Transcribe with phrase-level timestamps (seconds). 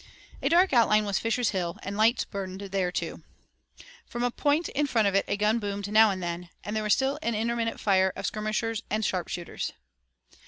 [0.41, 3.21] A dark outline was Fisher's Hill, and lights burned there too.
[4.07, 6.81] From a point in front of it a gun boomed now and then, and there
[6.81, 9.73] was still an intermittent fire of skirmishers and sharpshooters.